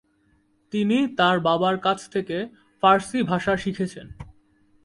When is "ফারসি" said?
2.83-3.19